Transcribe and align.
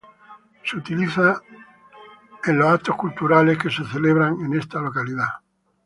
Es 0.63 0.73
utilizado 0.73 1.43
para 2.43 2.55
los 2.57 2.67
actos 2.71 2.95
culturales 2.95 3.59
que 3.59 3.69
se 3.69 3.85
celebran 3.85 4.35
en 4.43 4.57
esta 4.59 4.79
localidad. 4.79 5.27